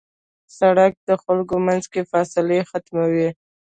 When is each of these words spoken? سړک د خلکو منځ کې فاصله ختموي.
سړک 0.57 0.93
د 1.09 1.09
خلکو 1.23 1.55
منځ 1.65 1.83
کې 1.91 2.01
فاصله 2.11 2.57
ختموي. 2.69 3.29